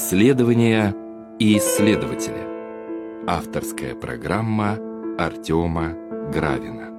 [0.00, 0.94] Исследования
[1.40, 3.26] и исследователи.
[3.26, 4.78] Авторская программа
[5.18, 5.92] Артема
[6.32, 6.94] Гравина.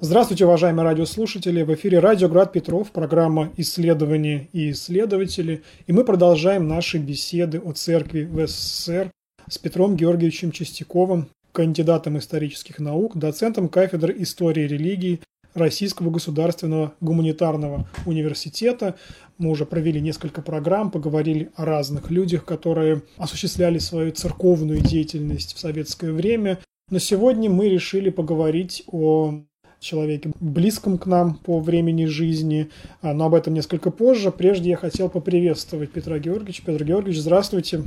[0.00, 1.64] Здравствуйте, уважаемые радиослушатели!
[1.64, 5.64] В эфире Радио Град Петров, программа «Исследования и исследователи».
[5.88, 9.10] И мы продолжаем наши беседы о церкви в СССР
[9.50, 15.20] с Петром Георгиевичем Чистяковым, кандидатом исторических наук, доцентом кафедры истории религии
[15.54, 18.94] Российского государственного гуманитарного университета.
[19.38, 25.58] Мы уже провели несколько программ, поговорили о разных людях, которые осуществляли свою церковную деятельность в
[25.58, 26.60] советское время.
[26.88, 29.42] Но сегодня мы решили поговорить о
[29.80, 34.30] человеке близком к нам по времени жизни, а, но об этом несколько позже.
[34.30, 36.62] Прежде я хотел поприветствовать Петра Георгиевича.
[36.64, 37.82] Петр Георгиевич, здравствуйте.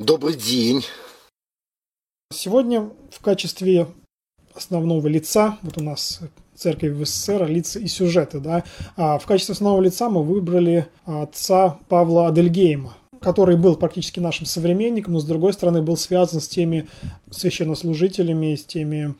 [0.00, 0.84] Добрый день.
[2.34, 3.86] Сегодня в качестве
[4.54, 6.20] основного лица, вот у нас
[6.56, 8.64] церковь в СССР, лица и сюжеты, да,
[8.96, 15.12] а в качестве основного лица мы выбрали отца Павла Адельгейма, который был практически нашим современником,
[15.12, 16.88] но с другой стороны был связан с теми
[17.30, 19.14] священнослужителями, с теми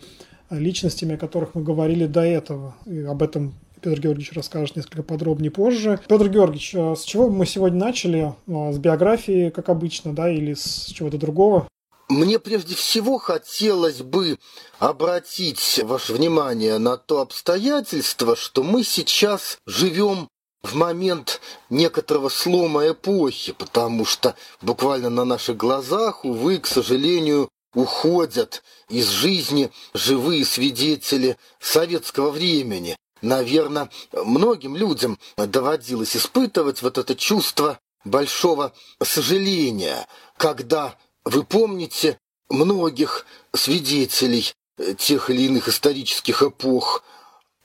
[0.50, 2.74] личностями, о которых мы говорили до этого.
[2.84, 6.00] И об этом Петр Георгиевич расскажет несколько подробнее позже.
[6.08, 8.32] Петр Георгиевич, а с чего мы сегодня начали?
[8.48, 11.68] А, с биографии, как обычно, да, или с чего-то другого?
[12.08, 14.38] Мне прежде всего хотелось бы
[14.78, 20.28] обратить ваше внимание на то обстоятельство, что мы сейчас живем
[20.62, 28.62] в момент некоторого слома эпохи, потому что буквально на наших глазах, увы, к сожалению, уходят
[28.88, 32.96] из жизни живые свидетели советского времени.
[33.22, 42.18] Наверное, многим людям доводилось испытывать вот это чувство большого сожаления, когда вы помните
[42.48, 44.52] многих свидетелей
[44.98, 47.02] тех или иных исторических эпох,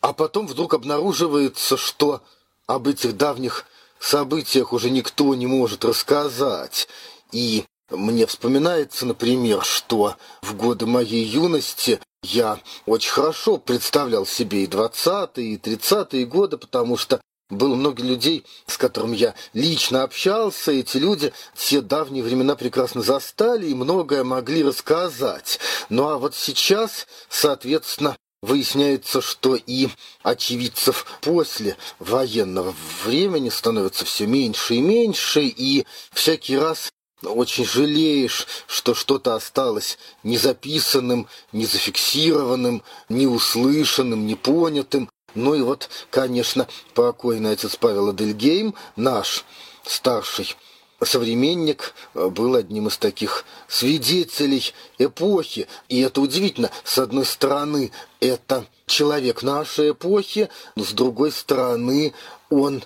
[0.02, 2.22] а потом вдруг обнаруживается, что
[2.68, 3.66] об этих давних
[4.00, 6.88] событиях уже никто не может рассказать.
[7.32, 14.68] И мне вспоминается, например, что в годы моей юности я очень хорошо представлял себе и
[14.68, 17.20] 20-е, и 30-е годы, потому что
[17.50, 20.72] было много людей, с которыми я лично общался.
[20.72, 25.60] Эти люди все давние времена прекрасно застали и многое могли рассказать.
[25.90, 29.90] Ну а вот сейчас, соответственно, Выясняется, что и
[30.24, 32.74] очевидцев после военного
[33.04, 36.90] времени становится все меньше и меньше, и всякий раз
[37.22, 45.10] очень жалеешь, что что-то осталось незаписанным, незафиксированным, неуслышанным, непонятым.
[45.36, 49.46] Ну и вот, конечно, покойный отец Павел Адельгейм, наш
[49.84, 50.56] старший
[51.02, 55.68] современник, был одним из таких свидетелей эпохи.
[55.88, 56.72] И это удивительно.
[56.84, 62.14] С одной стороны, это человек нашей эпохи, но с другой стороны,
[62.50, 62.84] он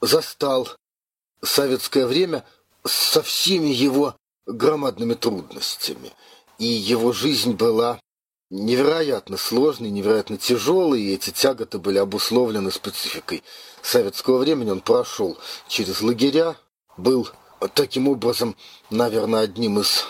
[0.00, 0.68] застал
[1.42, 2.44] советское время–
[2.86, 6.12] со всеми его громадными трудностями.
[6.58, 8.00] И его жизнь была
[8.50, 13.42] невероятно сложной, невероятно тяжелой, и эти тяготы были обусловлены спецификой
[13.82, 14.70] советского времени.
[14.70, 15.36] Он прошел
[15.68, 16.56] через лагеря,
[16.96, 17.28] был
[17.74, 18.56] таким образом,
[18.90, 20.04] наверное, одним из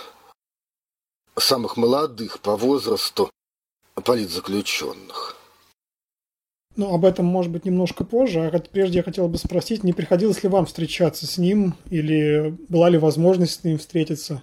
[1.39, 3.31] самых молодых по возрасту
[3.95, 5.37] политзаключенных.
[6.77, 8.47] Ну, об этом, может быть, немножко позже.
[8.47, 12.91] А прежде я хотел бы спросить, не приходилось ли вам встречаться с ним или была
[12.91, 14.43] ли возможность с ним встретиться?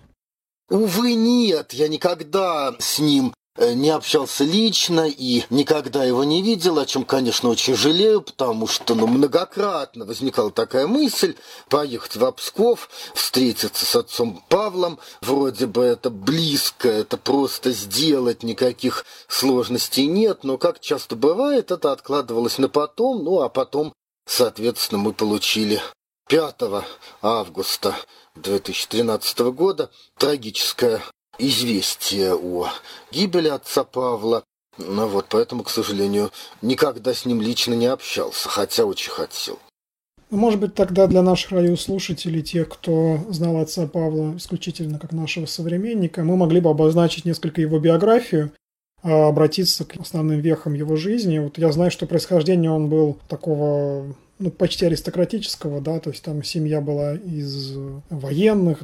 [0.70, 6.86] Увы, нет, я никогда с ним не общался лично и никогда его не видел, о
[6.86, 11.36] чем, конечно, очень жалею, потому что ну, многократно возникала такая мысль
[11.70, 15.00] поехать в Псков, встретиться с отцом Павлом.
[15.22, 21.92] Вроде бы это близко, это просто сделать, никаких сложностей нет, но, как часто бывает, это
[21.92, 23.94] откладывалось на потом, ну а потом,
[24.26, 25.80] соответственно, мы получили
[26.28, 26.56] 5
[27.22, 27.96] августа
[28.36, 31.04] 2013 года трагическое
[31.38, 32.68] известие о
[33.12, 34.44] гибели отца Павла.
[34.78, 36.32] Ну вот, поэтому, к сожалению,
[36.62, 39.60] никогда с ним лично не общался, хотя очень хотел.
[40.32, 45.46] Ну, может быть, тогда для наших радиослушателей, тех, кто знал отца Павла исключительно как нашего
[45.46, 48.52] современника, мы могли бы обозначить несколько его биографию,
[49.04, 51.38] а обратиться к основным вехам его жизни.
[51.38, 56.42] Вот я знаю, что происхождение он был такого ну, почти аристократического, да, то есть там
[56.42, 57.78] семья была из
[58.10, 58.80] военных,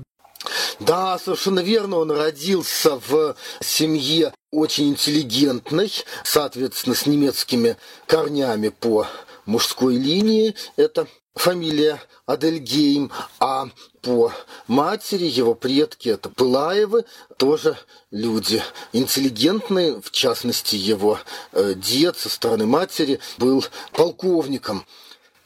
[0.80, 5.92] да, совершенно верно, он родился в семье очень интеллигентной,
[6.24, 7.78] соответственно, с немецкими
[8.08, 9.06] корнями по
[9.46, 10.56] мужской линии.
[10.78, 13.70] Это фамилия Адельгейм, а
[14.02, 14.32] по
[14.68, 17.06] матери его предки это Пылаевы,
[17.38, 17.78] тоже
[18.12, 21.20] люди интеллигентные, в частности его
[21.52, 24.86] э, дед со стороны матери был полковником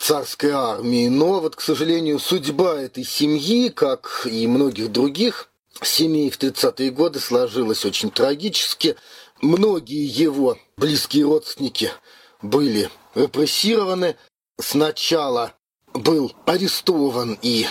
[0.03, 1.07] царской армии.
[1.07, 5.49] Но вот, к сожалению, судьба этой семьи, как и многих других
[5.81, 8.97] семей в 30-е годы, сложилась очень трагически.
[9.41, 11.89] Многие его близкие родственники
[12.41, 14.17] были репрессированы.
[14.59, 15.53] Сначала
[15.93, 17.65] был арестован и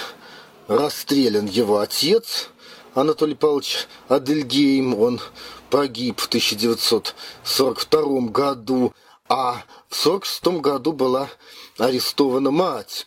[0.69, 2.49] расстрелян его отец
[2.95, 4.99] Анатолий Павлович Адельгейм.
[4.99, 5.21] Он
[5.69, 8.95] погиб в 1942 году,
[9.33, 11.31] а в 1946 году была
[11.79, 13.07] арестована мать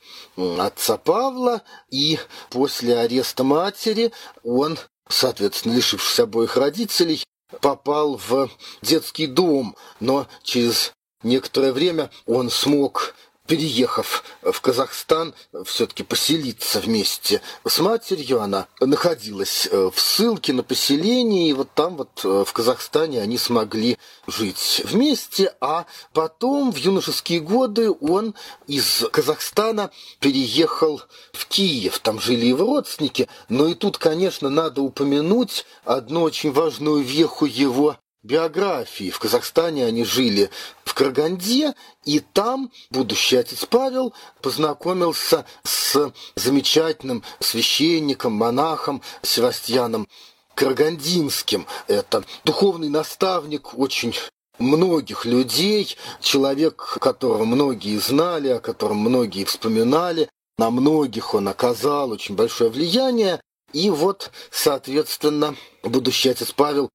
[0.57, 1.62] отца Павла,
[1.92, 2.18] и
[2.50, 4.12] после ареста матери
[4.44, 7.24] он, соответственно, лишившись обоих родителей,
[7.62, 8.50] попал в
[8.81, 13.13] детский дом, но через некоторое время он смог
[13.47, 15.33] переехав в Казахстан,
[15.65, 18.42] все-таки поселиться вместе с матерью.
[18.42, 23.38] Она находилась э, в ссылке на поселении, и вот там вот э, в Казахстане они
[23.38, 23.97] смогли
[24.27, 28.36] жить вместе, а потом в юношеские годы он
[28.68, 31.01] из Казахстана переехал
[31.33, 37.03] в Киев, там жили его родственники, но и тут, конечно, надо упомянуть одну очень важную
[37.03, 39.10] веху его биографии.
[39.10, 40.50] В Казахстане они жили
[40.83, 50.07] в Караганде, и там будущий отец Павел познакомился с замечательным священником, монахом Севастьяном
[50.56, 51.68] Карагандинским.
[51.88, 54.16] Это духовный наставник очень
[54.57, 62.36] многих людей, человек, которого многие знали, о котором многие вспоминали, на многих он оказал очень
[62.36, 63.42] большое влияние.
[63.74, 66.89] И вот, соответственно, будущий отец Павел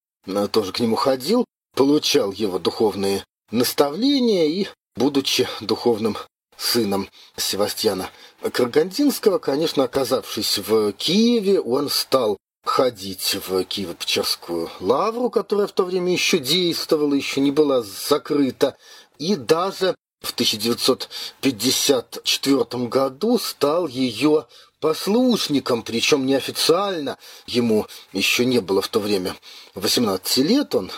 [0.48, 1.44] тоже к нему ходил,
[1.74, 4.66] получал его духовные наставления и,
[4.96, 6.16] будучи духовным
[6.56, 8.10] сыном Севастьяна
[8.52, 16.12] Каргандинского, конечно, оказавшись в Киеве, он стал ходить в Киево-Печерскую лавру, которая в то время
[16.12, 18.76] еще действовала, еще не была закрыта,
[19.18, 24.46] и даже в 1954 году стал ее
[24.80, 27.18] послушником, причем неофициально.
[27.46, 29.36] Ему еще не было в то время
[29.74, 30.90] 18 лет, он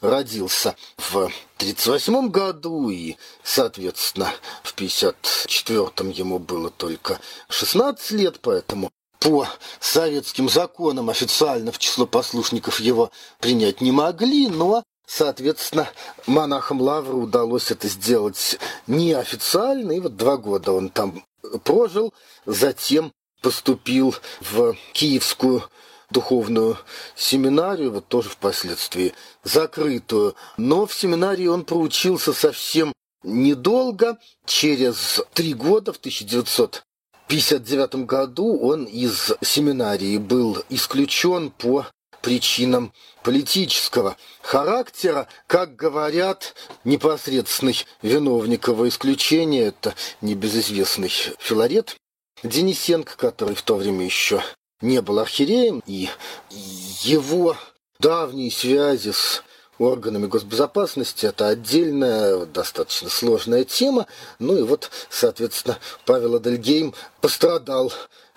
[0.00, 8.90] родился в 1938 году, и, соответственно, в 1954 ему было только 16 лет, поэтому
[9.20, 9.48] по
[9.80, 13.10] советским законам официально в число послушников его
[13.40, 15.88] принять не могли, но Соответственно,
[16.26, 21.24] монахам Лавры удалось это сделать неофициально, и вот два года он там
[21.62, 22.12] прожил,
[22.44, 25.62] затем поступил в Киевскую
[26.10, 26.78] духовную
[27.14, 30.34] семинарию, вот тоже впоследствии закрытую.
[30.56, 32.92] Но в семинарии он проучился совсем
[33.22, 34.18] недолго.
[34.44, 41.86] Через три года, в 1959 году, он из семинарии был исключен по
[42.22, 42.92] причинам
[43.22, 46.54] политического характера, как говорят,
[46.84, 51.96] непосредственный виновник его исключения, это небезызвестный Филарет,
[52.42, 54.42] Денисенко, который в то время еще
[54.80, 56.08] не был архиереем, и
[56.50, 57.56] его
[57.98, 59.42] давние связи с
[59.78, 64.06] органами госбезопасности– это отдельная, достаточно сложная тема.
[64.38, 67.92] Ну и вот, соответственно, Павел Адельгейм пострадал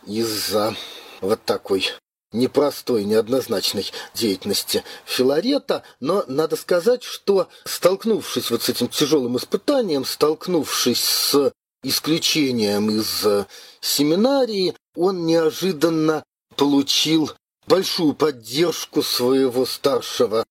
[0.06, 0.75] из-за
[1.22, 1.86] вот такой
[2.32, 11.03] непростой, неоднозначной деятельности Филарета, но надо сказать, что столкнувшись вот с этим тяжелым испытанием, столкнувшись
[11.03, 11.51] с
[11.83, 13.45] исключением из э,
[13.81, 16.24] семинарии, он неожиданно
[16.55, 17.31] получил
[17.67, 20.45] большую поддержку своего старшего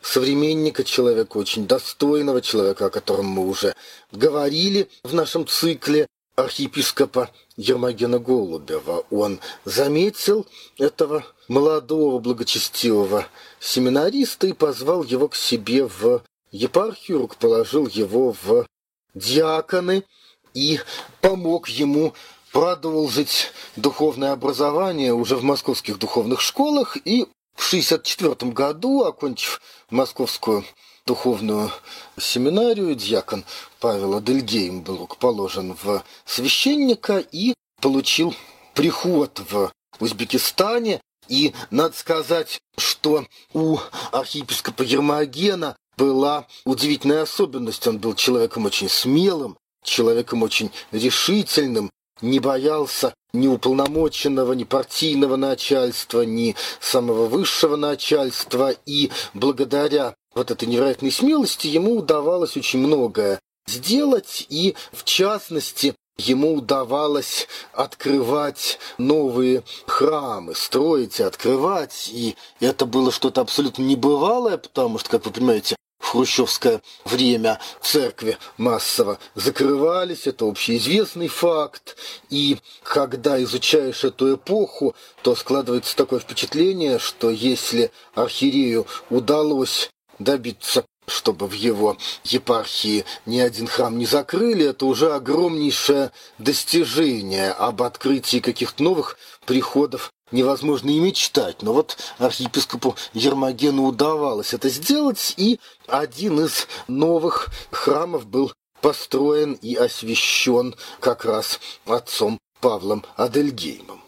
[0.00, 3.74] современника, человека очень достойного, человека, о котором мы уже
[4.10, 9.04] говорили в нашем цикле, архиепископа Ермогена Голубева.
[9.10, 10.46] Он заметил
[10.78, 13.26] этого молодого благочестивого
[13.60, 18.66] семинариста и позвал его к себе в епархию, рукоположил его в
[19.14, 20.04] диаконы–
[20.54, 20.80] и
[21.20, 22.14] помог ему
[22.52, 30.64] продолжить духовное образование уже в московских духовных школах и в 1964 году, окончив московскую
[31.06, 31.70] духовную
[32.18, 33.44] семинарию, дьякон
[33.80, 38.34] Павел Адельгейм был положен в священника и получил
[38.74, 41.00] приход в Узбекистане.
[41.28, 43.78] И надо сказать, что у
[44.10, 47.86] архиепископа Ермогена была удивительная особенность.
[47.86, 56.22] Он был человеком очень смелым, человеком очень решительным, не боялся ни уполномоченного, ни партийного начальства,
[56.22, 64.46] ни самого высшего начальства, и благодаря вот этой невероятной смелости ему удавалось очень многое сделать,
[64.48, 73.40] и в частности ему удавалось открывать новые храмы, строить и открывать, и это было что-то
[73.40, 75.76] абсолютно небывалое, потому что, как вы понимаете,
[76.12, 81.96] хрущевское время церкви массово закрывались, это общеизвестный факт.
[82.28, 89.88] И когда изучаешь эту эпоху, то складывается такое впечатление, что если архиерею удалось
[90.18, 97.82] добиться чтобы в его епархии ни один храм не закрыли, это уже огромнейшее достижение об
[97.82, 101.62] открытии каких-то новых приходов невозможно и мечтать.
[101.62, 109.74] Но вот архиепископу Ермогену удавалось это сделать, и один из новых храмов был построен и
[109.74, 114.02] освящен как раз отцом Павлом Адельгеймом.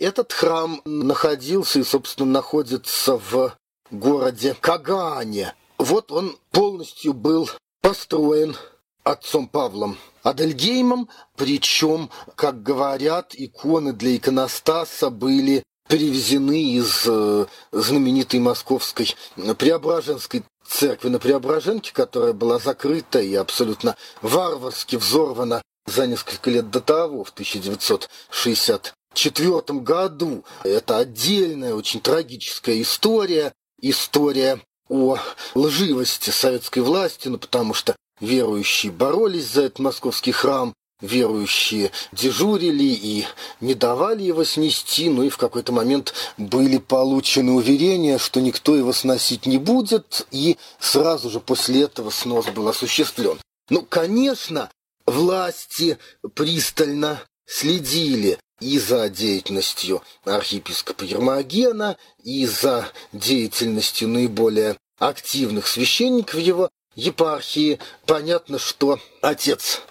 [0.00, 3.54] Этот храм находился и, собственно, находится в
[3.90, 5.54] городе Кагане.
[5.82, 8.56] Вот он полностью был построен
[9.02, 19.12] отцом Павлом Адельгеймом, причем, как говорят, иконы для иконостаса были перевезены из э, знаменитой московской
[19.58, 26.80] Преображенской церкви на Преображенке, которая была закрыта и абсолютно варварски взорвана за несколько лет до
[26.80, 30.44] того, в 1964 году.
[30.62, 34.60] Это отдельная, очень трагическая история, история
[34.92, 35.18] о
[35.54, 43.26] лживости советской власти, ну потому что Верующие боролись за этот московский храм, верующие дежурили и
[43.60, 48.92] не давали его снести, ну и в какой-то момент были получены уверения, что никто его
[48.92, 53.40] сносить не будет, и сразу же после этого снос был осуществлен.
[53.70, 54.70] Ну, конечно,
[55.04, 55.98] власти
[56.34, 64.76] пристально следили и за деятельностью архиепископа Ермогена, и за деятельностью наиболее
[65.08, 67.80] активных священников его епархии.
[68.06, 69.82] Понятно, что отец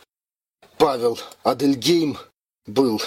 [0.78, 2.18] Павел Адельгейм
[2.66, 3.02] был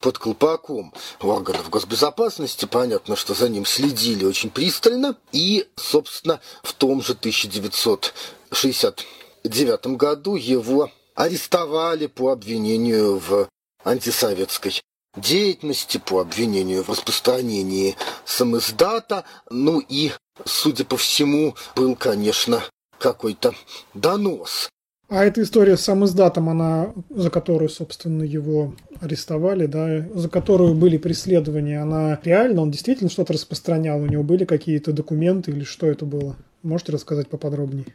[0.00, 2.64] под колпаком органов госбезопасности.
[2.64, 5.16] Понятно, что за ним следили очень пристально.
[5.32, 13.48] И, собственно, в том же 1969 году его арестовали по обвинению в
[13.84, 14.82] антисоветской
[15.16, 19.24] деятельности, по обвинению в распространении самоиздата.
[19.48, 20.10] Ну и,
[20.44, 22.62] судя по всему, был, конечно,
[22.98, 23.54] какой-то
[23.94, 24.68] донос.
[25.08, 30.98] А эта история с самоиздатом, она, за которую, собственно, его арестовали, да, за которую были
[30.98, 36.04] преследования, она реально, он действительно что-то распространял, у него были какие-то документы или что это
[36.04, 36.34] было?
[36.62, 37.94] Можете рассказать поподробнее?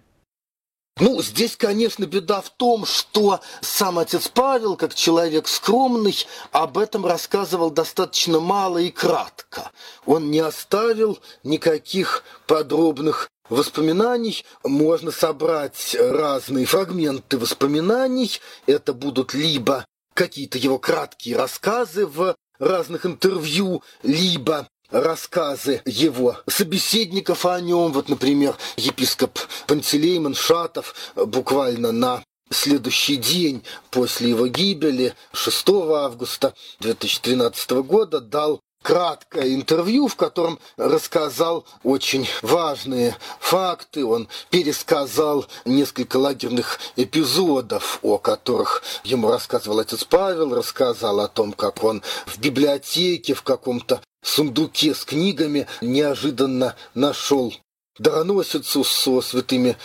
[1.00, 6.16] Ну, здесь, конечно, беда в том, что сам отец Павел, как человек скромный,
[6.52, 9.72] об этом рассказывал достаточно мало и кратко.
[10.06, 14.46] Он не оставил никаких подробных воспоминаний.
[14.64, 18.40] Можно собрать разные фрагменты воспоминаний.
[18.66, 27.60] Это будут либо какие-то его краткие рассказы в разных интервью, либо рассказы его собеседников о
[27.60, 27.92] нем.
[27.94, 37.72] Вот, например, епископ Пантелеймон Шатов буквально на следующий день после его гибели, 6 августа 2013
[37.72, 44.06] года, дал краткое интервью, в котором рассказал очень важные факты.
[44.06, 51.84] Он пересказал несколько лагерных эпизодов, о которых ему рассказывал отец Павел, рассказал о том, как
[51.84, 57.54] он в библиотеке в каком-то сундуке с книгами неожиданно нашел
[57.98, 59.78] дароносицу со святыми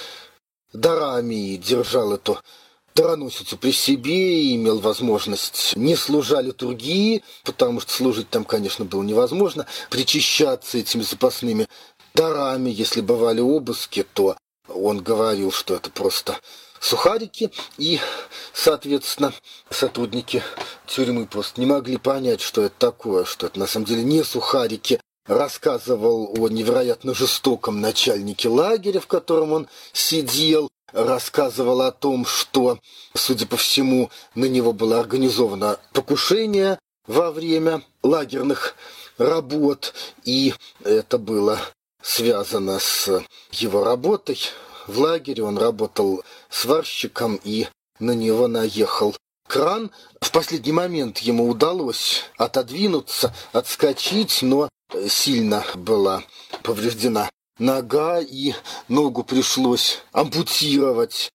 [0.73, 2.39] дарами и держал эту
[2.95, 9.03] дароносицу при себе и имел возможность не служа литургии, потому что служить там, конечно, было
[9.03, 11.69] невозможно, причащаться этими запасными
[12.15, 12.71] дарами.
[12.71, 14.37] Если бывали обыски, то
[14.69, 16.39] он говорил, что это просто
[16.81, 18.01] сухарики, и,
[18.53, 19.33] соответственно,
[19.71, 20.43] сотрудники
[20.87, 25.01] тюрьмы просто не могли понять, что это такое, что это на самом деле не сухарики.
[25.27, 32.79] Рассказывал о невероятно жестоком начальнике лагеря, в котором он сидел, рассказывал о том, что,
[33.15, 36.79] судя по всему, на него было организовано покушение
[37.09, 38.77] во время лагерных
[39.19, 40.55] работ, и
[40.85, 41.59] это было
[42.03, 44.39] связано с его работой
[44.87, 45.43] в лагере.
[45.43, 47.67] Он работал сварщиком, и
[47.99, 49.15] на него наехал
[49.47, 49.91] кран.
[50.21, 54.69] В последний момент ему удалось отодвинуться, отскочить, но
[55.09, 56.23] сильно была
[56.63, 57.29] повреждена
[57.59, 58.55] нога, и
[58.89, 61.31] ногу пришлось ампутировать.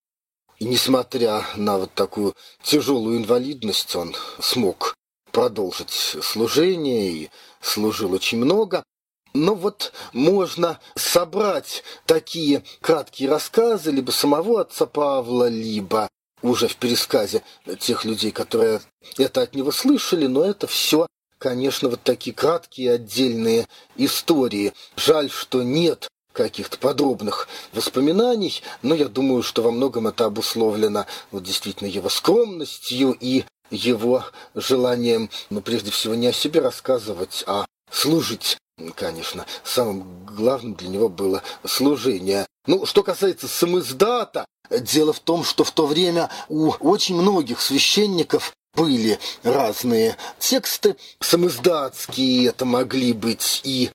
[0.60, 4.93] И несмотря на вот такую тяжелую инвалидность, он смог
[5.31, 5.91] продолжить
[6.22, 7.29] служение и
[7.62, 8.84] служил очень много.
[9.33, 16.07] Но вот можно собрать такие краткие рассказы либо самого отца Павла, либо
[16.41, 17.43] уже в пересказе
[17.79, 18.81] тех людей, которые
[19.17, 21.07] это от него слышали, но это все
[21.41, 24.73] конечно, вот такие краткие отдельные истории.
[24.95, 31.43] Жаль, что нет каких-то подробных воспоминаний, но я думаю, что во многом это обусловлено вот
[31.43, 34.23] действительно его скромностью и его
[34.53, 38.57] желанием, ну, прежде всего, не о себе рассказывать, а служить.
[38.95, 42.45] Конечно, самым главным для него было служение.
[42.67, 48.53] Ну, что касается самиздата, дело в том, что в то время у очень многих священников
[48.75, 53.91] были разные тексты самиздатские, это могли быть и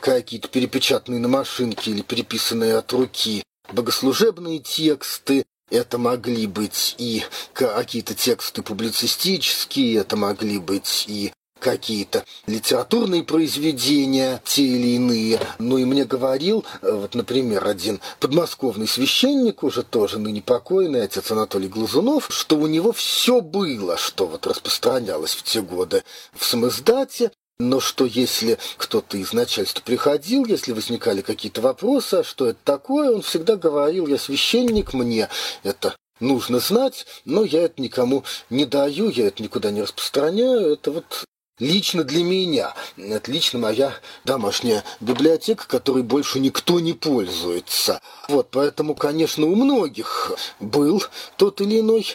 [0.00, 3.42] какие-то перепечатанные на машинке или переписанные от руки
[3.72, 13.22] богослужебные тексты, это могли быть и какие-то тексты публицистические, это могли быть и какие-то литературные
[13.22, 15.40] произведения, те или иные.
[15.58, 21.30] Ну и мне говорил, э, вот, например, один подмосковный священник, уже тоже ныне покойный, отец
[21.30, 26.02] Анатолий Глазунов, что у него все было, что вот распространялось в те годы
[26.32, 32.46] в самоиздате, но что если кто-то из начальства приходил, если возникали какие-то вопросы, а что
[32.46, 35.28] это такое, он всегда говорил, я священник, мне
[35.62, 40.90] это нужно знать, но я это никому не даю, я это никуда не распространяю, это
[40.90, 41.24] вот
[41.60, 42.74] лично для меня.
[42.96, 48.00] Это лично моя домашняя библиотека, которой больше никто не пользуется.
[48.28, 51.02] Вот, поэтому, конечно, у многих был
[51.36, 52.06] тот или иной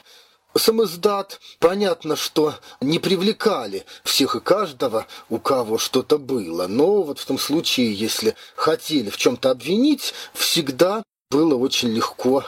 [0.57, 1.39] самоздат.
[1.59, 6.67] Понятно, что не привлекали всех и каждого, у кого что-то было.
[6.67, 12.43] Но вот в том случае, если хотели в чем-то обвинить, всегда было очень легко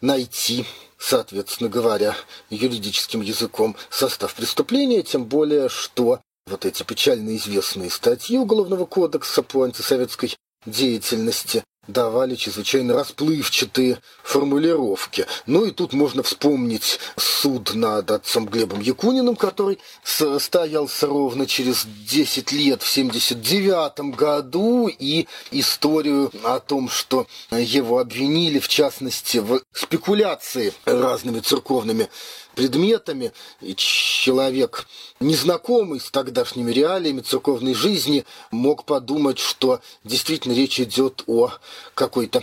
[0.00, 0.66] найти
[1.02, 2.16] соответственно говоря,
[2.48, 9.64] юридическим языком состав преступления, тем более, что вот эти печально известные статьи Уголовного кодекса по
[9.64, 15.26] антисоветской деятельности давали чрезвычайно расплывчатые формулировки.
[15.46, 22.52] Ну и тут можно вспомнить суд над отцом Глебом Якуниным, который состоялся ровно через 10
[22.52, 30.72] лет, в 79 году, и историю о том, что его обвинили, в частности, в спекуляции
[30.84, 32.08] разными церковными
[32.54, 34.86] предметами, и человек,
[35.20, 41.52] незнакомый с тогдашними реалиями церковной жизни, мог подумать, что действительно речь идет о
[41.94, 42.42] какой-то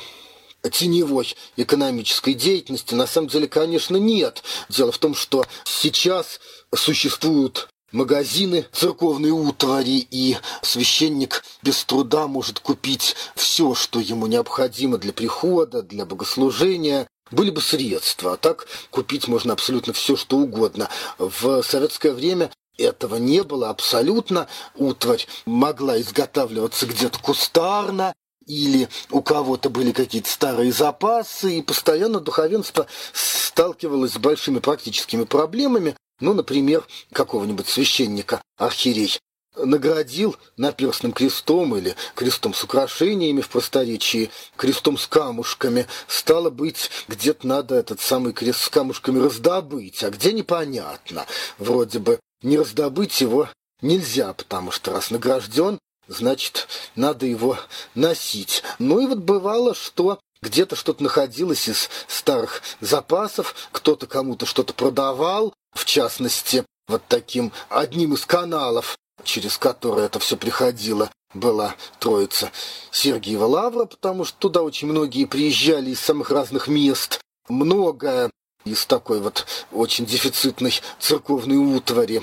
[0.72, 2.94] теневой экономической деятельности.
[2.94, 4.44] На самом деле, конечно, нет.
[4.68, 6.40] Дело в том, что сейчас
[6.76, 15.14] существуют магазины церковной утвари, и священник без труда может купить все, что ему необходимо для
[15.14, 20.90] прихода, для богослужения, были бы средства, а так купить можно абсолютно все, что угодно.
[21.18, 24.48] В советское время этого не было абсолютно.
[24.76, 28.14] Утварь могла изготавливаться где-то кустарно,
[28.46, 35.96] или у кого-то были какие-то старые запасы, и постоянно духовенство сталкивалось с большими практическими проблемами,
[36.20, 39.20] ну, например, какого-нибудь священника, архиерей,
[39.66, 45.88] наградил наперстным крестом или крестом с украшениями в просторечии, крестом с камушками.
[46.08, 51.26] Стало быть, где-то надо этот самый крест с камушками раздобыть, а где непонятно.
[51.58, 53.50] Вроде бы не раздобыть его
[53.82, 57.58] нельзя, потому что раз награжден, значит, надо его
[57.96, 58.64] носить.
[58.80, 65.54] Ну и вот бывало, что где-то что-то находилось из старых запасов, кто-то кому-то что-то продавал,
[65.74, 72.52] в частности, вот таким одним из каналов через который это все приходило, была Троица
[72.92, 77.20] Сергиева Лавра, потому что туда очень многие приезжали из самых разных мест.
[77.48, 78.32] Многое
[78.66, 82.22] из такой вот очень дефицитной церковной утвари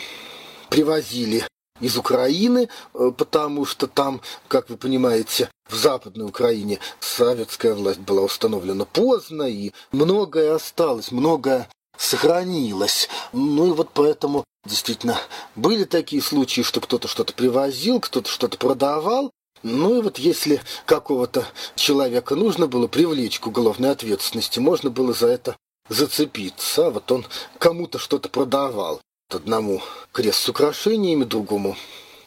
[0.68, 1.46] привозили
[1.80, 8.22] из Украины, э, потому что там, как вы понимаете, в Западной Украине советская власть была
[8.22, 13.08] установлена поздно, и многое осталось, многое сохранилось.
[13.32, 15.18] Ну и вот поэтому действительно
[15.54, 19.30] были такие случаи, что кто-то что-то привозил, кто-то что-то продавал.
[19.62, 25.28] Ну и вот если какого-то человека нужно было привлечь к уголовной ответственности, можно было за
[25.28, 25.56] это
[25.88, 26.86] зацепиться.
[26.86, 27.26] А вот он
[27.58, 29.00] кому-то что-то продавал.
[29.28, 29.82] Одному
[30.12, 31.76] крест с украшениями, другому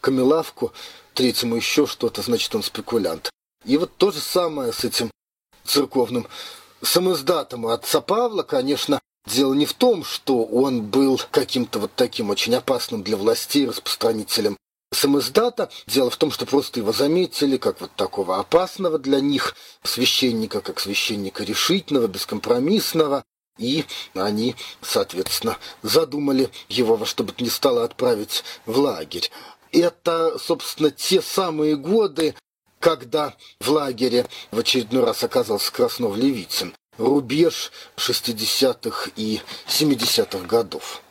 [0.01, 0.73] камелавку,
[1.13, 3.29] третьему еще что-то, значит, он спекулянт.
[3.65, 5.11] И вот то же самое с этим
[5.63, 6.27] церковным
[6.81, 12.55] самоздатом отца Павла, конечно, Дело не в том, что он был каким-то вот таким очень
[12.55, 14.57] опасным для властей распространителем
[14.91, 15.69] самоздата.
[15.87, 20.79] Дело в том, что просто его заметили как вот такого опасного для них священника, как
[20.79, 23.23] священника решительного, бескомпромиссного.
[23.57, 29.29] И они, соответственно, задумали его во что бы то ни стало отправить в лагерь.
[29.71, 32.35] Это, собственно, те самые годы,
[32.79, 36.73] когда в лагере в очередной раз оказался Краснов-Левицын.
[36.99, 41.01] Рубеж 60-х и 70-х годов.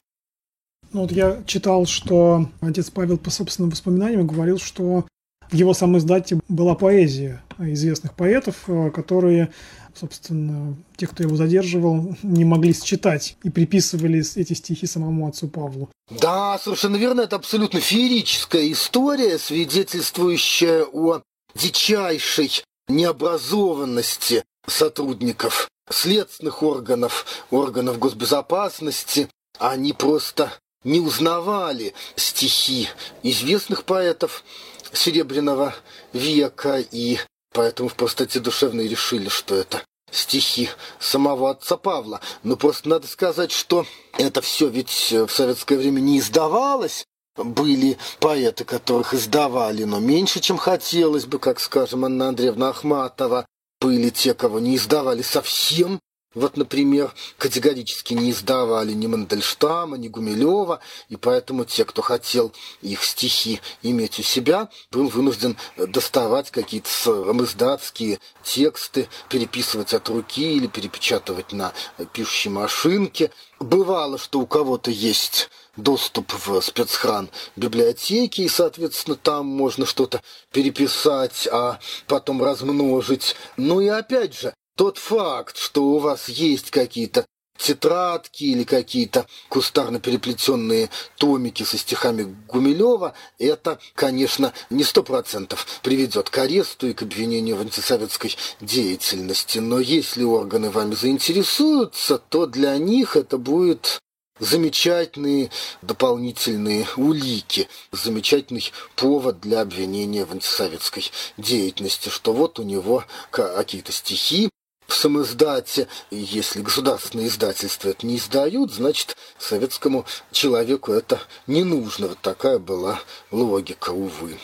[0.93, 5.07] Ну, вот я читал, что отец Павел по собственным воспоминаниям говорил, что
[5.51, 9.51] в его самом издате была поэзия известных поэтов, э, которые,
[9.95, 15.89] собственно, те, кто его задерживал, не могли считать и приписывали эти стихи самому отцу Павлу.
[16.11, 21.23] Да, совершенно верно, это абсолютно феерическая история, свидетельствующая о
[21.55, 29.29] дичайшей необразованности сотрудников следственных органов, органов госбезопасности.
[29.59, 30.53] Они просто
[30.85, 32.89] не узнавали стихи
[33.23, 34.45] известных поэтов
[34.93, 35.75] Серебряного
[36.13, 37.19] века, и
[37.53, 42.21] поэтому в простоте душевной решили, что это стихи самого отца Павла.
[42.43, 43.85] Но просто надо сказать, что
[44.17, 47.05] это все ведь в советское время не издавалось,
[47.37, 53.47] были поэты, которых издавали, но меньше, чем хотелось бы, как, скажем, Анна Андреевна Ахматова.
[53.81, 56.01] Были те, кого не издавали совсем,
[56.35, 63.03] вот, например, категорически не издавали ни Мандельштама, ни Гумилева, и поэтому те, кто хотел их
[63.03, 71.53] стихи иметь у себя, был вынужден доставать какие-то самоиздатские тексты, переписывать от руки или перепечатывать
[71.53, 71.73] на
[72.13, 73.31] пишущей машинке.
[73.59, 80.21] Бывало, что у кого-то есть доступ в спецхран библиотеки, и, соответственно, там можно что-то
[80.53, 83.35] переписать, а потом размножить.
[83.57, 87.25] Ну и опять же, тот факт, что у вас есть какие-то
[87.59, 96.31] тетрадки или какие-то кустарно переплетенные томики со стихами Гумилева, это, конечно, не сто процентов приведет
[96.31, 99.59] к аресту и к обвинению в антисоветской деятельности.
[99.59, 103.99] Но если органы вами заинтересуются, то для них это будет
[104.41, 105.51] замечательные
[105.83, 108.65] дополнительные улики, замечательный
[108.97, 114.51] повод для обвинения в антисоветской деятельности, что вот у него какие-то стихи,
[114.89, 122.09] в самоиздате, если государственные издательства это не издают, значит, советскому человеку это не нужно.
[122.09, 122.99] Вот такая была
[123.31, 124.39] логика, увы.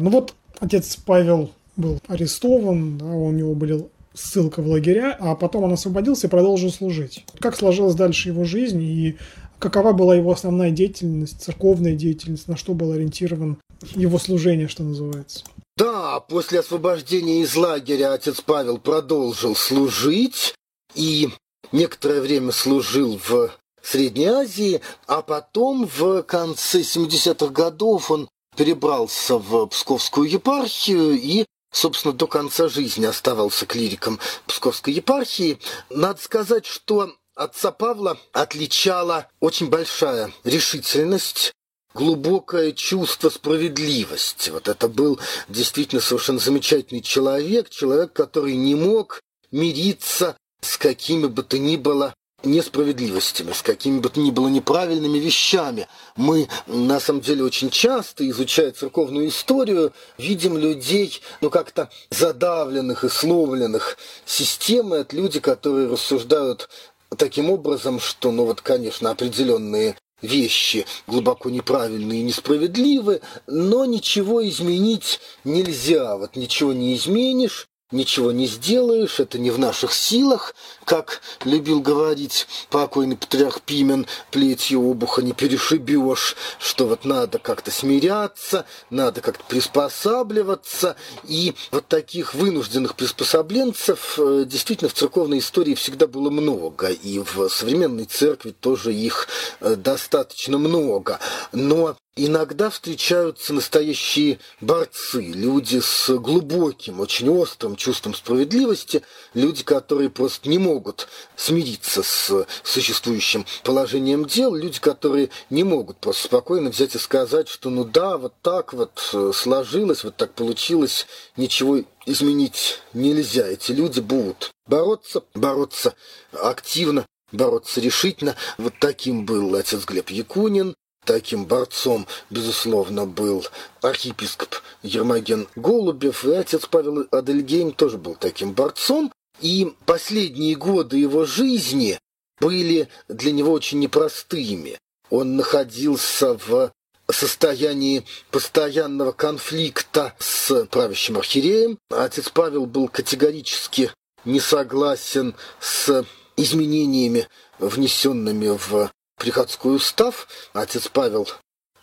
[0.00, 5.64] Ну вот отец Павел был арестован, да, у него были ссылка в лагеря, а потом
[5.64, 7.26] он освободился и продолжил служить.
[7.40, 9.18] Как сложилась дальше его жизнь и
[9.58, 13.58] какова была его основная деятельность, церковная деятельность, на что был ориентирован
[13.94, 15.44] его служение, что называется?
[15.76, 20.54] Да, после освобождения из лагеря отец Павел продолжил служить
[20.94, 21.30] и
[21.72, 23.50] некоторое время служил в
[23.82, 32.14] Средней Азии, а потом в конце 70-х годов он перебрался в Псковскую епархию и собственно,
[32.14, 35.58] до конца жизни оставался клириком Псковской епархии.
[35.90, 41.52] Надо сказать, что отца Павла отличала очень большая решительность,
[41.92, 44.50] глубокое чувство справедливости.
[44.50, 51.42] Вот это был действительно совершенно замечательный человек, человек, который не мог мириться с какими бы
[51.42, 55.86] то ни было несправедливостями, с какими бы то ни было неправильными вещами.
[56.16, 63.08] Мы, на самом деле, очень часто, изучая церковную историю, видим людей, ну, как-то задавленных и
[63.08, 66.68] сломленных системой от людей, которые рассуждают
[67.16, 75.20] таким образом, что, ну, вот, конечно, определенные вещи глубоко неправильные и несправедливы, но ничего изменить
[75.44, 76.16] нельзя.
[76.16, 82.46] Вот ничего не изменишь, ничего не сделаешь, это не в наших силах, как любил говорить
[82.70, 90.96] покойный патриарх Пимен, плетью обуха не перешибешь, что вот надо как-то смиряться, надо как-то приспосабливаться,
[91.24, 97.48] и вот таких вынужденных приспособленцев э, действительно в церковной истории всегда было много, и в
[97.48, 99.28] современной церкви тоже их
[99.60, 101.18] э, достаточно много,
[101.52, 109.02] но Иногда встречаются настоящие борцы, люди с глубоким, очень острым чувством справедливости,
[109.34, 116.26] люди, которые просто не могут смириться с существующим положением дел, люди, которые не могут просто
[116.26, 121.08] спокойно взять и сказать, что ну да, вот так вот э, сложилось, вот так получилось,
[121.36, 123.48] ничего изменить нельзя.
[123.48, 125.94] Эти люди будут бороться, бороться
[126.32, 128.36] активно, бороться решительно.
[128.56, 130.76] Вот таким был отец Глеб Якунин.
[131.04, 133.46] Таким борцом, безусловно, был
[133.82, 139.12] архиепископ Ермоген Голубев, и отец Павел Адельгейм тоже был таким борцом.
[139.40, 141.98] И последние годы его жизни
[142.40, 144.78] были для него очень непростыми.
[145.10, 146.72] Он находился в
[147.10, 151.78] состоянии постоянного конфликта с правящим архиереем.
[151.90, 153.90] Отец Павел был категорически
[154.24, 156.04] не согласен с
[156.36, 158.90] изменениями, внесенными в
[159.24, 161.26] приходской устав, отец Павел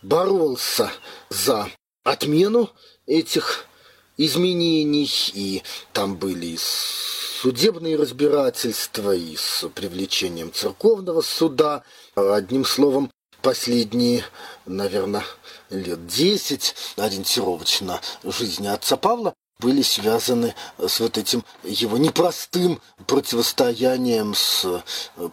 [0.04, 0.92] боролся
[1.32, 1.68] за
[2.04, 2.70] отмену
[3.08, 3.66] этих
[4.16, 11.84] изменений, и там были и судебные разбирательства, и с привлечением церковного суда.
[12.14, 13.10] Одним словом,
[13.42, 14.24] последние,
[14.68, 15.26] наверное,
[15.72, 24.84] лет десять ориентировочно жизни отца Павла были связаны с вот этим его непростым противостоянием с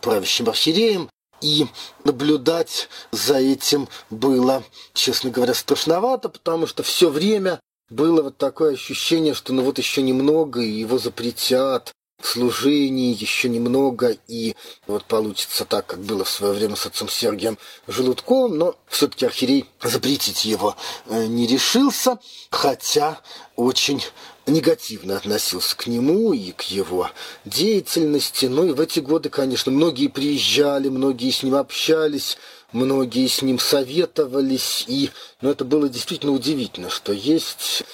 [0.01, 1.11] правящим архиереем,
[1.41, 1.67] и
[2.05, 9.35] наблюдать за этим было, честно говоря, страшновато, потому что все время было вот такое ощущение,
[9.35, 15.87] что ну вот еще немного, и его запретят, служении еще немного, и вот получится так,
[15.87, 21.27] как было в свое время с отцом Сергием Желудковым, но все-таки архиерей запретить его э,
[21.27, 22.19] не решился,
[22.51, 23.21] хотя
[23.57, 24.03] очень
[24.49, 27.11] негативно относился к нему и к его
[27.45, 28.47] деятельности.
[28.47, 32.39] Ну и в эти годы, конечно, многие приезжали, многие с ним общались,
[32.73, 37.85] многие с ним советовались, и ну, это было действительно удивительно, что есть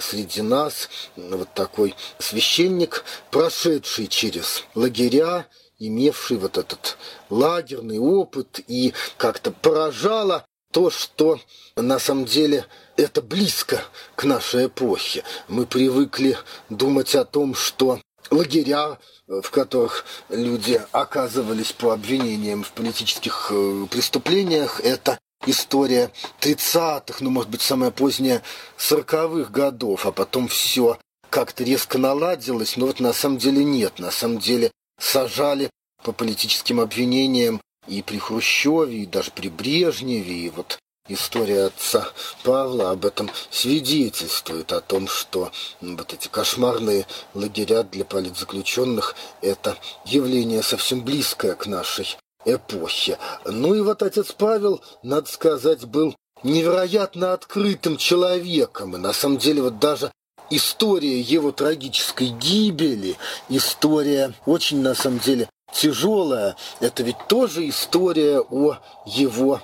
[0.00, 5.46] среди нас вот такой священник, прошедший через лагеря,
[5.78, 6.98] имевший вот этот
[7.30, 11.40] лагерный опыт, и как-то поражало то, что
[11.76, 13.82] на самом деле это близко
[14.14, 15.24] к нашей эпохе.
[15.48, 16.36] Мы привыкли
[16.68, 24.80] думать о том, что лагеря, в которых люди оказывались по обвинениям в политических э, преступлениях,
[24.80, 28.42] это история 30-х, ну, может быть, самая поздняя
[28.78, 30.98] 40-х годов, а потом все
[31.30, 33.98] как-то резко наладилось, но вот на самом деле нет.
[33.98, 35.70] На самом деле сажали
[36.02, 42.08] по политическим обвинениям и при Хрущеве, и даже при Брежневе, и вот история отца
[42.44, 45.50] Павла об этом свидетельствует, о том, что
[45.80, 49.76] вот эти кошмарные лагеря для политзаключенных– это
[50.06, 53.18] явление совсем близкое к нашей эпохе.
[53.44, 58.94] Ну и вот отец Павел, надо сказать, был невероятно открытым человеком.
[58.94, 60.12] И на самом деле вот даже
[60.48, 63.16] история его трагической гибели,
[63.48, 69.60] история очень на самом деле тяжелая, это ведь тоже история о его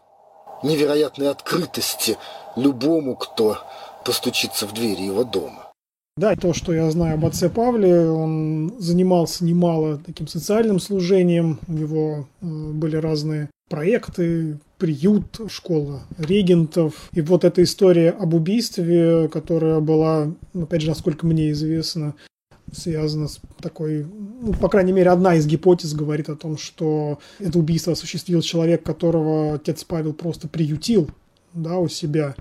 [0.62, 2.16] невероятной открытости
[2.56, 3.58] любому, кто
[4.04, 5.72] постучится в двери его дома.
[6.16, 11.72] Да, то, что я знаю об отце Павле, он занимался немало таким социальным служением, у
[11.72, 17.10] него э, были разные проекты, приют, школа регентов.
[17.12, 22.14] И вот эта история об убийстве, которая была, опять же, насколько мне известно,
[22.72, 27.59] связана с такой, ну, по крайней мере, одна из гипотез говорит о том, что это
[27.59, 31.11] убийство осуществил человек, которого отец Павел просто приютил
[31.55, 32.35] да, у себя.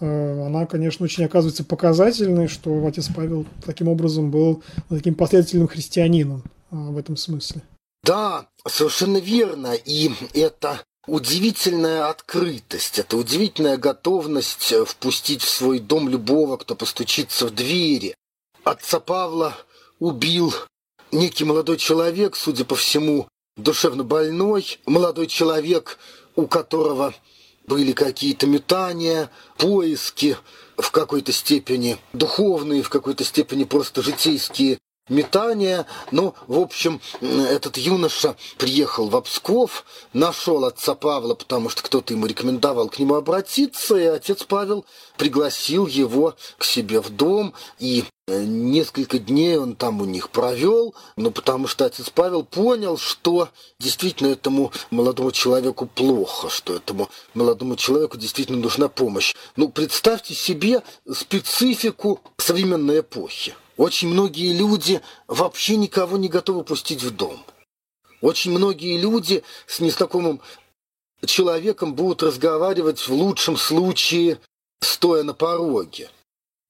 [0.00, 6.42] Э, она, конечно, очень оказывается показательной, что отец Павел таким образом был таким последовательным христианином
[6.70, 7.62] э, в этом смысле.
[8.04, 9.74] Да, совершенно верно.
[9.74, 17.54] И это удивительная открытость, это удивительная готовность впустить в свой дом любого, кто постучится в
[17.54, 18.14] двери.
[18.68, 19.56] Отца Павла
[19.98, 20.52] убил
[21.10, 23.26] некий молодой человек, судя по всему,
[23.56, 25.98] душевно больной, молодой человек,
[26.36, 27.14] у которого
[27.66, 30.36] были какие-то метания, поиски,
[30.76, 34.78] в какой-то степени духовные, в какой-то степени просто житейские
[35.08, 35.86] метания.
[36.10, 42.26] Ну, в общем, этот юноша приехал в Псков, нашел отца Павла, потому что кто-то ему
[42.26, 44.84] рекомендовал к нему обратиться, и отец Павел
[45.16, 51.30] пригласил его к себе в дом, и несколько дней он там у них провел, ну,
[51.30, 58.16] потому что отец Павел понял, что действительно этому молодому человеку плохо, что этому молодому человеку
[58.16, 59.34] действительно нужна помощь.
[59.56, 63.54] Ну, представьте себе специфику современной эпохи.
[63.76, 67.42] Очень многие люди вообще никого не готовы пустить в дом.
[68.20, 70.40] Очень многие люди с незнакомым
[71.24, 74.38] человеком будут разговаривать в лучшем случае
[74.80, 76.10] стоя на пороге,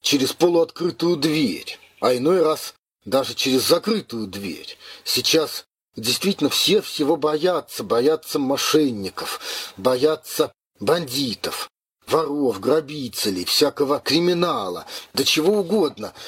[0.00, 4.76] через полуоткрытую дверь, а иной раз даже через закрытую дверь.
[5.04, 5.64] Сейчас
[5.96, 9.40] действительно все всего боятся, боятся мошенников,
[9.76, 11.68] боятся бандитов,
[12.06, 16.12] воров, грабителей, всякого криминала, да чего угодно–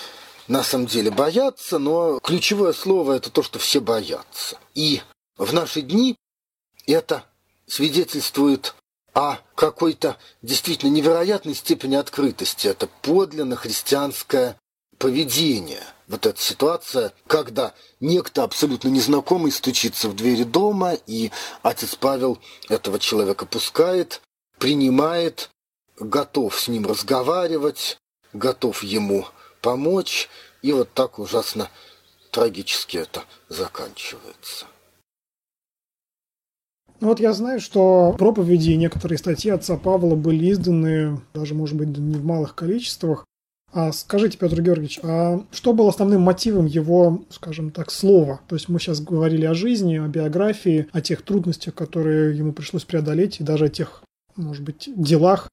[0.50, 4.58] на самом деле боятся, но ключевое слово это то, что все боятся.
[4.74, 5.00] И
[5.36, 6.16] в наши дни
[6.88, 7.24] это
[7.68, 8.74] свидетельствует
[9.14, 12.68] о какой-то действительно невероятной степени открытости.
[12.68, 14.56] Это подлинно христианское
[14.98, 15.82] поведение.
[16.08, 21.30] Вот эта ситуация, когда некто абсолютно незнакомый стучится в двери дома, и
[21.62, 24.20] отец Павел этого человека пускает,
[24.58, 25.50] принимает,
[25.98, 27.98] готов с ним разговаривать,
[28.32, 29.26] готов ему
[29.62, 30.28] помочь,
[30.62, 31.70] и вот так ужасно
[32.30, 34.66] трагически это заканчивается.
[37.00, 41.76] Ну вот я знаю, что проповеди и некоторые статьи отца Павла были изданы, даже, может
[41.76, 43.24] быть, не в малых количествах.
[43.72, 48.40] А скажите, Петр Георгиевич, а что было основным мотивом его, скажем так, слова?
[48.48, 52.84] То есть мы сейчас говорили о жизни, о биографии, о тех трудностях, которые ему пришлось
[52.84, 54.02] преодолеть, и даже о тех,
[54.36, 55.48] может быть, делах,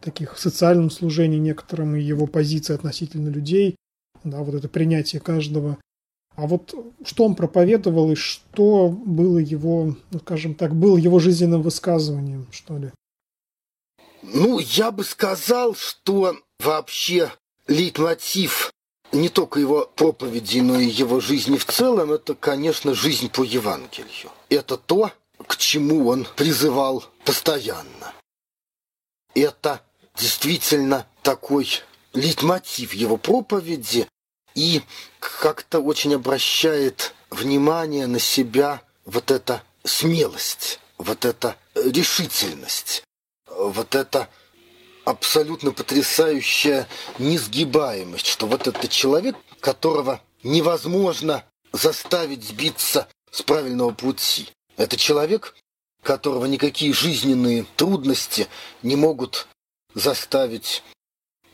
[0.00, 3.76] таких социальном служении некоторым, и его позиции относительно людей,
[4.22, 5.78] да, вот это принятие каждого.
[6.36, 11.62] А вот что он проповедовал и что было его, ну, скажем так, было его жизненным
[11.62, 12.90] высказыванием, что ли?
[14.22, 17.32] Ну, я бы сказал, что вообще
[17.68, 18.72] лейтмотив
[19.12, 24.30] не только его проповеди, но и его жизни в целом, это, конечно, жизнь по Евангелию.
[24.50, 25.12] Это то,
[25.46, 28.12] к чему он призывал постоянно.
[29.34, 29.80] Это
[30.16, 31.68] действительно такой
[32.12, 34.06] лейтмотив его проповеди
[34.56, 34.82] и
[35.20, 43.04] как-то очень обращает внимание на себя вот эта смелость, вот эта решительность,
[43.46, 44.28] вот эта
[45.04, 46.88] абсолютно потрясающая
[47.18, 54.48] несгибаемость, что вот этот человек, которого невозможно заставить сбиться с правильного пути.
[54.76, 55.54] Это человек,
[56.02, 58.48] которого никакие жизненные трудности
[58.82, 59.48] не могут
[59.94, 60.82] заставить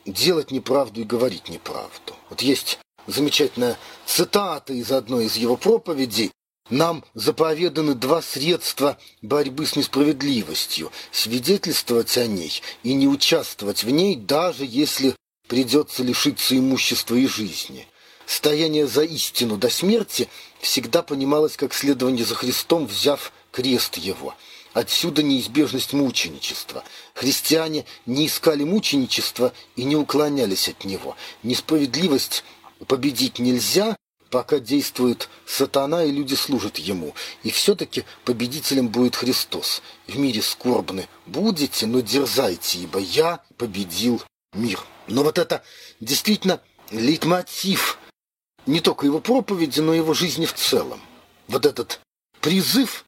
[0.06, 2.14] делать неправду и говорить неправду.
[2.28, 6.32] Вот есть замечательная цитата из одной из его проповедей,
[6.70, 14.16] нам заповеданы два средства борьбы с несправедливостью– свидетельствовать о ней и не участвовать в ней,
[14.16, 15.14] даже если
[15.48, 17.86] придется лишиться имущества и жизни.
[18.26, 20.28] Стояние за истину до смерти
[20.60, 24.34] всегда понималось как следование за Христом, взяв крест его.
[24.72, 26.82] Отсюда неизбежность мученичества.
[27.12, 31.16] Христиане не искали мученичества и не уклонялись от него.
[31.42, 32.44] Несправедливость
[32.84, 33.96] победить нельзя,
[34.30, 37.14] пока действует сатана, и люди служат ему.
[37.42, 39.82] И все-таки победителем будет Христос.
[40.06, 44.22] В мире скорбны будете, но дерзайте, ибо я победил
[44.54, 44.80] мир.
[45.06, 45.62] Но вот это
[46.00, 47.98] действительно лейтмотив
[48.66, 51.00] не только его проповеди, но и его жизни в целом.
[51.48, 52.00] Вот этот
[52.40, 53.04] призыв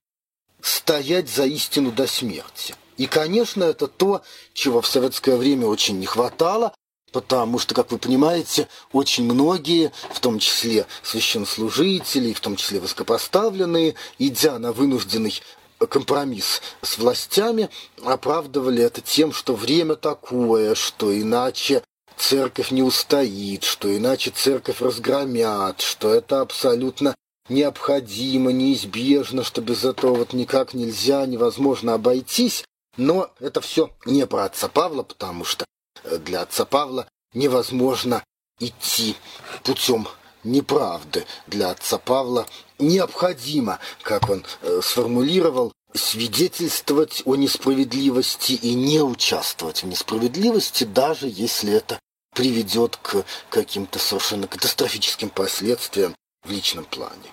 [0.60, 2.74] стоять за истину до смерти.
[2.96, 6.74] И, конечно, это то, чего в советское время очень не хватало,
[7.14, 13.94] потому что, как вы понимаете, очень многие, в том числе священнослужители, в том числе высокопоставленные,
[14.18, 15.40] идя на вынужденный
[15.88, 17.70] компромисс с властями,
[18.04, 21.84] оправдывали это тем, что время такое, что иначе
[22.16, 27.14] церковь не устоит, что иначе церковь разгромят, что это абсолютно
[27.48, 32.64] необходимо, неизбежно, что без этого вот никак нельзя, невозможно обойтись.
[32.96, 35.64] Но это все не про отца Павла, потому что
[36.04, 38.24] для отца Павла невозможно
[38.60, 39.16] идти
[39.62, 40.08] путем
[40.44, 41.24] неправды.
[41.46, 42.46] Для отца Павла
[42.78, 51.72] необходимо, как он э, сформулировал, свидетельствовать о несправедливости и не участвовать в несправедливости, даже если
[51.72, 52.00] это
[52.34, 56.14] приведет к каким-то совершенно катастрофическим последствиям
[56.44, 57.30] в личном плане.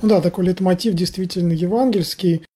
[0.00, 2.46] Ну да, такой лейтмотив действительно евангельский.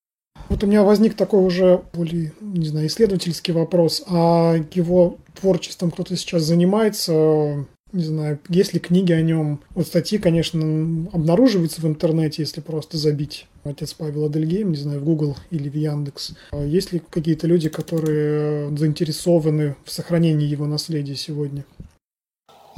[0.48, 4.02] Вот у меня возник такой уже более, не знаю, исследовательский вопрос.
[4.08, 7.66] А его творчеством кто-то сейчас занимается?
[7.92, 9.60] Не знаю, есть ли книги о нем?
[9.74, 15.04] Вот статьи, конечно, обнаруживаются в интернете, если просто забить отец Павел Адельгейм, не знаю, в
[15.04, 16.32] Google или в Яндекс.
[16.50, 21.64] А есть ли какие-то люди, которые заинтересованы в сохранении его наследия сегодня?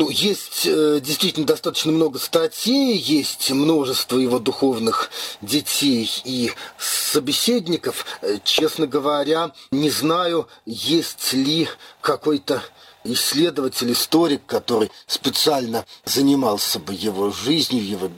[0.01, 5.11] Ну, есть э, действительно достаточно много статей, есть множество его духовных
[5.43, 8.07] детей и собеседников.
[8.23, 11.69] Э, честно говоря, не знаю, есть ли
[12.01, 12.63] какой-то
[13.05, 18.11] исследователь, историк, который специально занимался бы его жизнью, его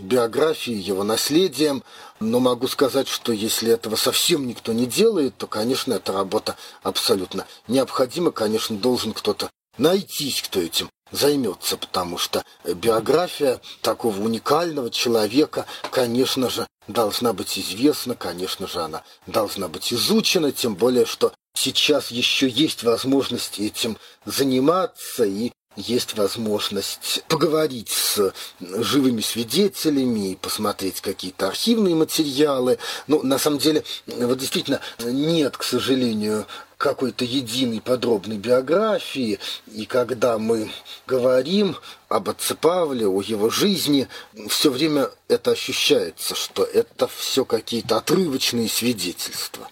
[0.00, 1.84] биографией, его наследием.
[2.18, 7.46] Но могу сказать, что если этого совсем никто не делает, то, конечно, эта работа абсолютно
[7.68, 8.32] необходима.
[8.32, 16.66] Конечно, должен кто-то найтись, кто этим займется, потому что биография такого уникального человека, конечно же,
[16.86, 22.82] должна быть известна, конечно же, она должна быть изучена, тем более, что сейчас еще есть
[22.82, 32.78] возможность этим заниматься и есть возможность поговорить с живыми свидетелями, посмотреть какие-то архивные материалы.
[33.06, 36.46] Ну, на самом деле, вот действительно, нет, к сожалению,
[36.78, 40.70] какой-то единой подробной биографии, и когда мы
[41.06, 41.76] говорим
[42.08, 44.08] об отце Павле, о его жизни,
[44.48, 49.68] все время это ощущается, что это все какие-то отрывочные свидетельства.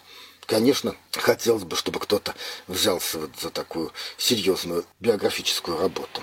[0.47, 2.35] Конечно, хотелось бы, чтобы кто-то
[2.67, 6.23] взялся вот за такую серьезную биографическую работу.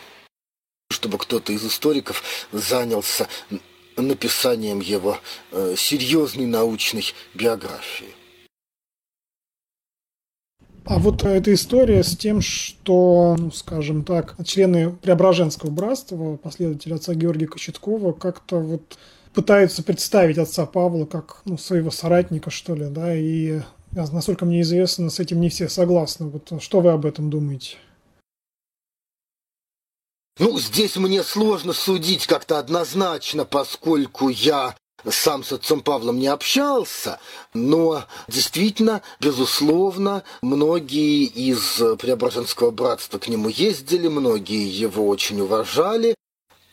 [0.91, 3.27] Чтобы кто-то из историков занялся
[3.95, 5.19] написанием его
[5.51, 8.13] э, серьезной научной биографии.
[10.85, 17.13] А вот эта история с тем, что, ну, скажем так, члены Преображенского братства, последователи отца
[17.13, 18.97] Георгия Кочеткова, как-то вот
[19.33, 23.61] пытаются представить отца Павла как ну, своего соратника, что ли, да, и
[23.91, 26.27] насколько мне известно, с этим не все согласны.
[26.27, 27.77] Вот что вы об этом думаете?
[30.39, 34.75] Ну, здесь мне сложно судить как-то однозначно, поскольку я
[35.09, 37.19] сам с отцом Павлом не общался,
[37.53, 46.15] но действительно, безусловно, многие из Преображенского братства к нему ездили, многие его очень уважали,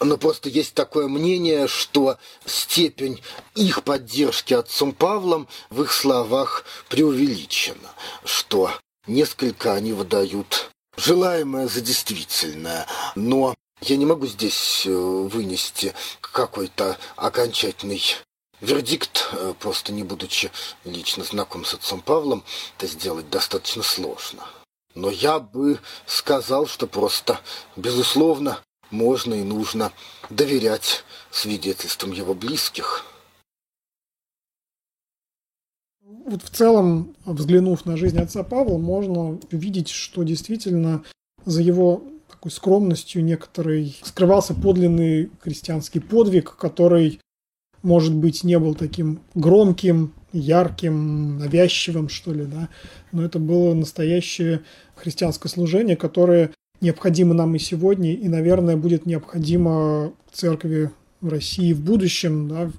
[0.01, 2.16] но просто есть такое мнение, что
[2.47, 3.20] степень
[3.55, 7.91] их поддержки отцом Павлом в их словах преувеличена,
[8.24, 8.70] что
[9.07, 18.03] несколько они выдают желаемое за действительное, но я не могу здесь э, вынести какой-то окончательный
[18.61, 20.51] вердикт, э, просто не будучи
[20.85, 22.45] лично знаком с отцом Павлом,
[22.76, 24.45] это сделать достаточно сложно.
[24.95, 27.41] Но я бы сказал, что просто,
[27.76, 28.61] безусловно,
[28.91, 29.93] можно и нужно
[30.28, 33.07] доверять свидетельствам его близких.
[36.26, 41.05] Вот в целом, взглянув на жизнь отца Павла, можно увидеть, что действительно
[41.47, 42.03] за его
[42.41, 47.20] такой скромностью некоторой скрывался подлинный христианский подвиг, который,
[47.82, 52.70] может быть, не был таким громким, ярким, навязчивым, что ли, да,
[53.12, 54.62] но это было настоящее
[54.95, 61.84] христианское служение, которое необходимо нам и сегодня, и, наверное, будет необходимо церкви в России в
[61.84, 62.49] будущем.
[62.49, 62.70] Да.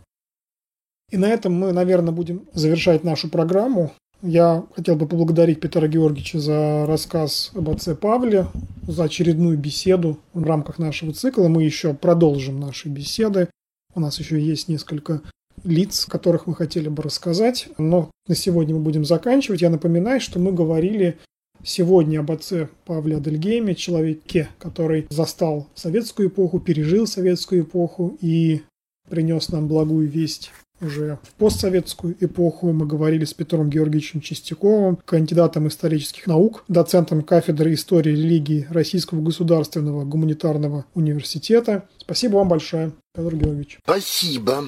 [1.12, 3.93] И на этом мы, наверное, будем завершать нашу программу.
[4.24, 8.47] Я хотел бы поблагодарить Петра Георгиевича за рассказ об отце Павле,
[8.88, 11.47] за очередную беседу в рамках нашего цикла.
[11.47, 13.49] Мы еще продолжим наши беседы.
[13.95, 15.22] У нас еще есть несколько
[15.63, 17.69] лиц, которых мы хотели бы рассказать.
[17.80, 19.61] Но на сегодня мы будем заканчивать.
[19.61, 21.17] Я напоминаю, что мы говорили
[21.63, 28.61] сегодня об отце Павле Адельгейме, человеке, который застал советскую эпоху, пережил советскую эпоху и
[29.09, 30.51] принес нам благую весть
[30.82, 32.71] уже в постсоветскую эпоху.
[32.71, 40.03] Мы говорили с Петром Георгиевичем Чистяковым, кандидатом исторических наук, доцентом кафедры истории религии Российского государственного
[40.03, 41.88] гуманитарного университета.
[41.99, 43.79] Спасибо вам большое, Петр Георгиевич.
[43.84, 44.65] Спасибо.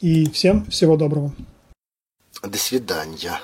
[0.00, 1.34] И всем всего доброго.
[2.42, 3.40] До свидания.